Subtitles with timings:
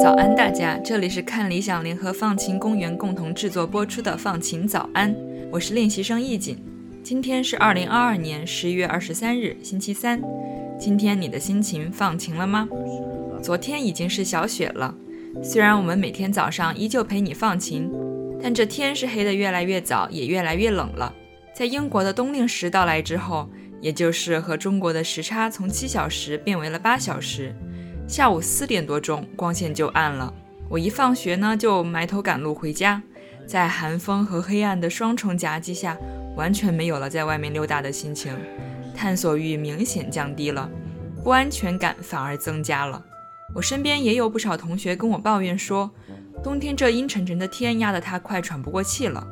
[0.00, 0.78] 早安，大家！
[0.84, 5.12] 这里是看理想联合放晴公园共同制作播出的《放晴早安》，
[5.50, 6.56] 我是练习生易锦。
[7.02, 10.20] 今天是二零二二年十一月二十三日，星期三。
[10.78, 12.68] 今天你的心情放晴了吗？
[13.46, 14.92] 昨天已经是小雪了。
[15.40, 17.88] 虽然我们每天早上依旧陪你放晴，
[18.42, 21.14] 但这天是黑得越来越早，也越来越冷了。
[21.54, 23.48] 在英国的冬令时到来之后，
[23.80, 27.54] 也就是和中国的时差从七小时变为了八小时。
[28.08, 30.34] 下午四点多钟，光线就暗了。
[30.68, 33.00] 我一放学呢，就埋头赶路回家。
[33.46, 35.96] 在寒风和黑暗的双重夹击下，
[36.36, 38.36] 完全没有了在外面溜达的心情，
[38.92, 40.68] 探索欲明显降低了，
[41.22, 43.00] 不安全感反而增加了。
[43.56, 45.90] 我身边也有不少同学跟我抱怨说，
[46.44, 49.26] 冬天这阴沉沉的天压得他快喘不过气了。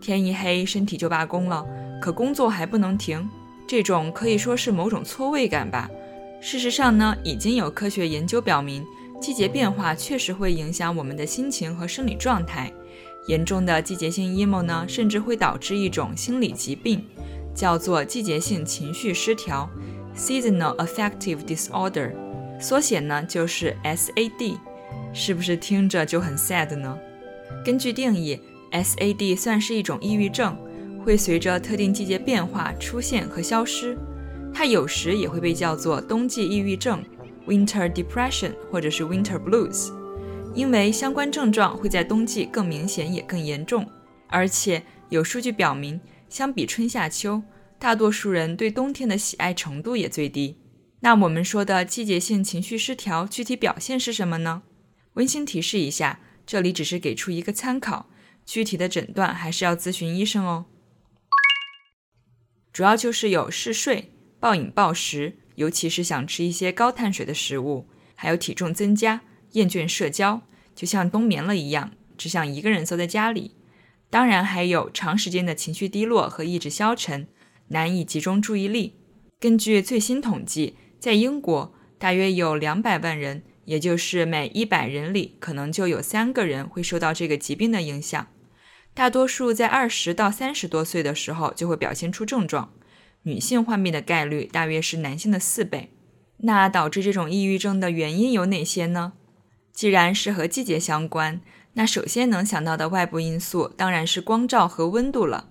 [0.00, 1.64] 天一黑，身体就罢工了，
[2.02, 3.30] 可工作还不能停。
[3.68, 5.88] 这种可以说是某种错位感吧。
[6.40, 8.84] 事实上呢，已经有科学研究表明，
[9.20, 12.72] 季节变化确实会影响我们的心情和生理状态。
[13.28, 17.04] 严重的季节性 emo 呢，甚至会导致一种心理疾病，
[17.54, 19.70] 叫做季节性情绪失调
[20.16, 22.14] （Seasonal Affective Disorder），
[22.60, 24.58] 缩写呢就是 SAD。
[25.12, 26.96] 是不是听着就很 sad 呢？
[27.64, 30.56] 根据定义，SAD 算是一种抑郁症，
[31.04, 33.98] 会随着特定季节变化出现和消失。
[34.54, 37.02] 它有时也会被叫做冬季抑郁症
[37.46, 39.92] （Winter Depression） 或者是 Winter Blues，
[40.54, 43.84] 因为相关症状会在冬季更明显也更严重。
[44.28, 47.42] 而且有数据表明，相比春夏秋，
[47.80, 50.56] 大多数人对冬天的喜爱程度也最低。
[51.00, 54.62] 那我们说的季节性情绪失调具体表现是什么呢？
[55.14, 58.10] 温馨提示一下，这里只是给出一个参考，
[58.44, 60.66] 具体的诊断还是要咨询医生哦。
[62.72, 64.12] 主要就是有嗜睡。
[64.38, 69.20] 暴饮暴食，尤其是想吃一些高碳水的食物，还有体重增加、
[69.52, 70.40] 厌倦社交，
[70.74, 73.56] 就像冬眠了一样，只想一个人坐在家里。
[74.08, 77.28] 当然，还有长时间的情绪低落和意志消沉，
[77.68, 78.94] 难以集中注意力。
[79.38, 88.26] 根据最新统计，在英国，大约有两百万人，也就是每一百人里可能就有三个人会受到这个疾病的影响。
[88.92, 92.74] 大多数在二十到三十多岁的时候就会表现出症状。
[93.22, 95.94] 女性患病的概率大约是男性的四倍。
[96.42, 99.14] 那导致这种抑郁症的原因有哪些呢？
[99.72, 101.40] 既然是和季节相关，
[101.74, 105.48] 那首先能想到的外部因素当然是光照和温度了。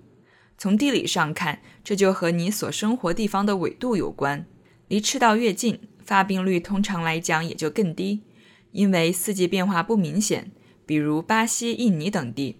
[0.58, 4.46] 从地理上看，这就和你所生活地方的纬度有关。
[4.90, 8.24] 离赤道越近，发病率通常来讲也就更低，
[8.72, 10.52] 因为四季变化不明显，
[10.86, 12.58] 比如巴西、印尼等地。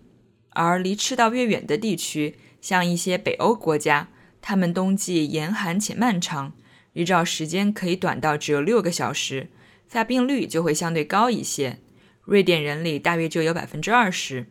[0.52, 4.10] 而离赤道越远的地区，像一些北欧国家。
[4.42, 6.54] 他们冬季严寒且漫长，
[6.94, 9.50] 日照时间可以短到只有六个小时，
[9.88, 11.80] 发病率就会相对高一些。
[12.24, 14.46] 瑞典人里大约就有百分之二十。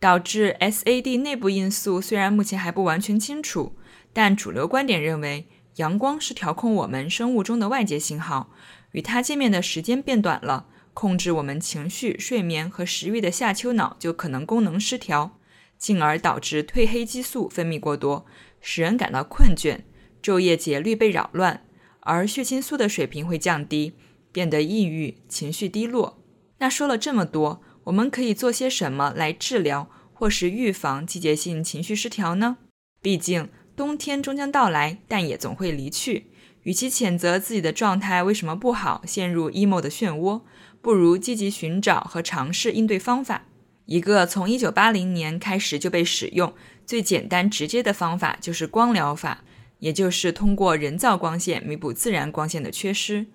[0.00, 3.76] 导致 SAD 内部因素虽然目前还不完全清楚，
[4.12, 5.46] 但主流观点认为，
[5.78, 8.52] 阳光是调控我们生物钟的外界信号，
[8.92, 15.38] 与它见面的时间变短了，控制我们情绪、睡眠和食欲的下丘脑就可能功能失调，
[15.78, 18.26] 进而导致褪黑激素分泌过多。
[18.60, 19.82] 使人感到困倦，
[20.20, 21.64] 昼夜节律被扰乱，
[22.00, 23.94] 而血清素的水平会降低，
[24.32, 26.20] 变得抑郁、情绪低落。
[26.58, 32.56] 那说了这么多，我们可以做些什么来治疗或是预防季节性情绪失调呢？
[33.00, 36.26] 毕竟冬天终将到来，但也总会离去。
[36.64, 40.42] 与其谴责自己的状态为什么不好，陷入 emo 的漩涡，
[40.82, 43.44] 不如积极寻找和尝试应对方法。
[43.86, 46.52] 一个从1980年开始就被使用。
[46.84, 49.44] 最简单直接的方法就是光疗法，
[49.78, 53.26] 也就是通过人造光线弥补自然光线的缺失。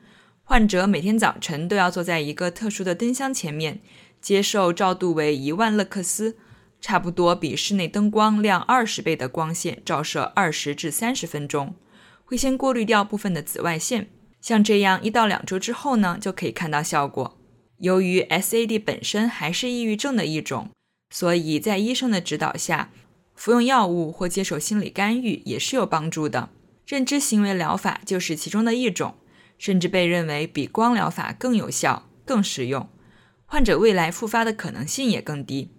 [0.43, 3.79] 患者每天早晨都要坐在一个特殊的灯箱前面，
[4.19, 6.35] 接受照度为一万勒克斯，
[6.83, 11.75] 差不多比室内灯光亮二十倍的光线照射二十至三十分钟，
[12.25, 14.09] 会先过滤掉部分的紫外线。
[14.41, 17.39] 像这样一到两周之后呢，就可以看到效果。
[17.77, 20.71] 由于 SAD 本身还是抑郁症的一种，
[21.09, 22.89] 所以在医生的指导下。
[23.35, 26.49] 服用药物或接受心理干预也是有帮助的。
[26.85, 29.15] 认知行为疗法就是其中的一种，
[29.57, 32.87] 甚至被认为比光疗法更有效、更实用，
[33.47, 35.72] 患者未来复发的可能性也更低。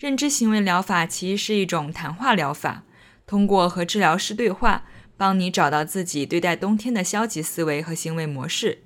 [0.00, 2.84] 认知行为疗法其实是一种谈话疗法，
[3.26, 4.84] 通过和治疗师对话，
[5.18, 8.78] 帮你找到自己对待冬天的消极思维和行为模式。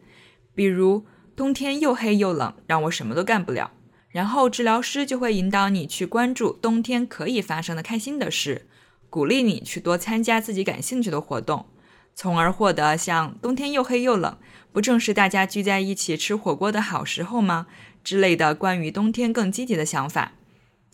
[0.57, 1.07] 比如，
[1.37, 3.71] 冬天又黑又冷，让我什么都干不了。
[4.09, 8.67] 然后治疗师就会引导你去关注冬天可以发生的开心的事，
[9.09, 11.67] 鼓励你去多参加自己感兴趣的活动，
[12.13, 14.37] 从而获得像“冬天又黑又冷，
[14.73, 17.69] 不正是大家聚在一起吃火锅的好时候吗？”
[18.03, 20.33] 之类的关于冬天更积极的想法，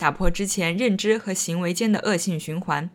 [0.01, 2.89] 打破之前认知和行为间的恶性循环。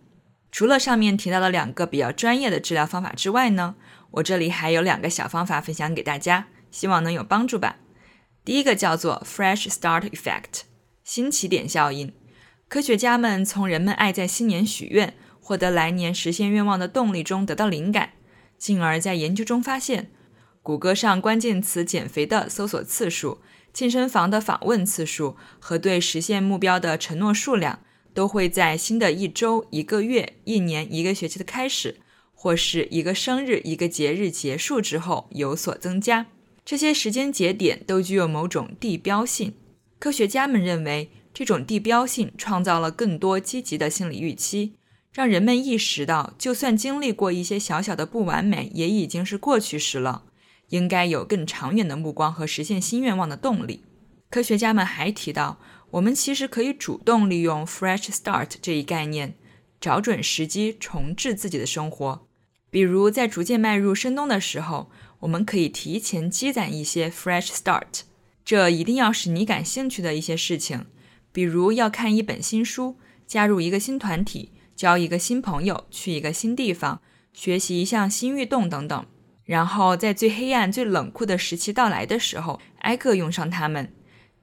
[0.51, 3.75] 除了上面提到的两个比较专业的治疗方法之外呢，
[4.09, 7.75] 我这里还有两个小方法分享给大家，希望能有帮助吧。
[8.43, 10.61] 第一个叫做 Fresh Start Effect，
[11.03, 12.11] 新起点效应。
[12.67, 18.13] 科学家们从人们爱在新年许愿、获得来年实现愿望的动力中得到灵感，
[18.57, 20.09] 进而，在研究中发现，
[20.65, 23.38] 谷歌上关键词“减肥”的搜索次数、
[23.71, 27.81] 健身房的访问次数和对实现目标的承诺数量，
[28.15, 31.97] 都会在新的一周、一个月、一年、一个学期的开始，
[32.33, 36.25] 或是一个生日、一个节日结束之后有所增加。
[36.65, 39.53] 这些时间节点都具有某种地标性。
[40.00, 44.73] 科学家们认为，这种地标性创造了更多积极的心理预期，
[45.13, 50.23] 让人们意识到，就算经历过一些小小的不完美，也已经是过去时了。
[50.69, 53.83] 应该有更长远的目光和实现新愿望的动力。
[54.29, 55.59] 科学家们还提到，
[55.91, 59.35] 我们其实可以主动利用 “fresh start” 这一概念，
[59.79, 62.27] 找准时机重置自己的生活。
[62.69, 64.89] 比如，在逐渐迈入深冬的时候。
[65.19, 68.01] 我们可以提前积攒一些 fresh start，
[68.44, 70.85] 这一定要是你感兴趣的一些事情，
[71.31, 77.01] 比如要看一本新书、加入一个新团体、交一个新朋友、去一个新地方、
[77.33, 79.06] 学习一项新运动等等。
[79.45, 83.94] 然后在最黑暗、最冷酷的时期到来的时候，挨个用上它们，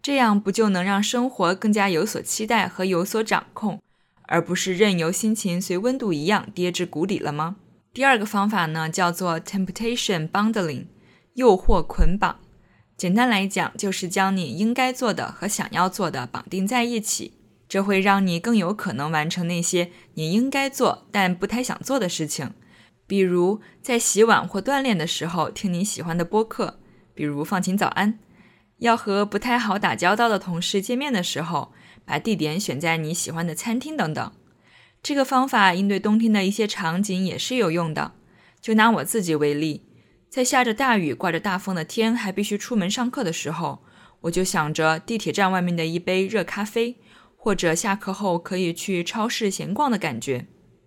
[0.00, 3.80] 这样不就能让生活更加有所期待和有所掌控，
[4.22, 7.56] 而不是任由心情随温度一样跌至谷底了吗？
[7.92, 10.86] 第二个方法呢，叫做 temptation bundling，
[11.34, 12.38] 诱惑捆绑。
[12.96, 17.32] 简单来讲，就是将你应该做的和想要做的绑定在一起，
[17.68, 22.52] 这会让你更有可能完成那些你应该做但不太想做的事情。
[23.12, 26.80] 比如在洗碗或锻炼的时候听你喜欢的播客，
[27.12, 28.14] 比如放晴早安；
[28.78, 31.74] 要和不太好打交道的同事见面的时候，
[32.06, 34.32] 把地点选在你喜欢的餐厅等等。
[35.02, 38.12] 这个方法应对冬天的一些场景也是有用的。
[38.62, 39.84] 就拿我自己为例，
[40.30, 43.84] 在下着大雨、刮着大风的天，还必须出门上课的时候，
[44.22, 46.96] 我就想着地铁站外面的一杯热咖啡，
[47.36, 50.46] 或者下课后可以去超市闲逛的感觉。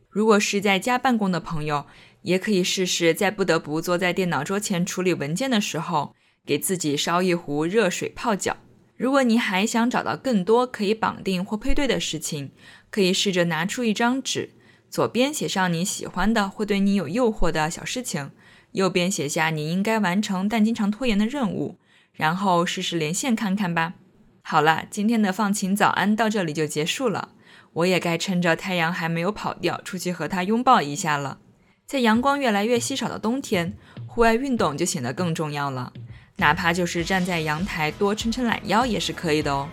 [0.10, 1.86] 如果是在家办公的朋友，
[2.26, 8.58] 也可以试试在不得不坐在电脑桌前处理文件的时候，给自己烧一壶热水泡脚。
[8.98, 12.52] 如果你还想找到更多可以绑定或配对的事情，
[12.90, 14.50] 可以试着拿出一张纸，
[14.90, 18.32] 左边写上你喜欢的或对你有诱惑的小事情，
[18.72, 21.78] 右边写下你应该完成但经常拖延的任务，
[22.14, 23.94] 然后试试连线看看吧。
[24.42, 27.30] 好了，今天的放晴早安到这里就结束了，
[27.74, 31.40] 我也该趁着太阳还没有跑掉，出去和它拥抱一下了。
[31.88, 33.72] 在阳光越来越稀少的冬天，
[34.08, 35.94] 户外运动就显得更重要了。
[36.38, 39.70] 哪怕就是站在阳台多伸伸懒腰也是可以的哦。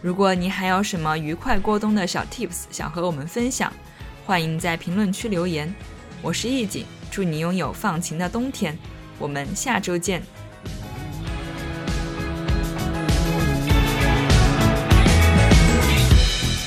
[0.00, 3.72] 如果你还有什么愉快过冬的小 tips 想和我们分享，
[4.24, 5.74] 欢迎在评论区留言。
[6.22, 8.78] 我是易景，祝你拥有放晴的冬天。
[9.18, 10.22] 我们下周见。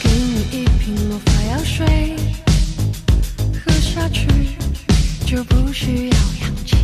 [0.04, 2.18] 给你一瓶魔法药水，
[3.66, 4.28] 喝下去
[5.32, 6.76] 就不需要氧气。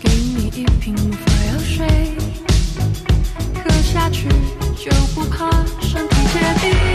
[0.00, 1.86] 给你一瓶魔法药水，
[3.62, 4.28] 喝下去
[4.76, 5.48] 就不怕
[5.80, 6.91] 身体结冰。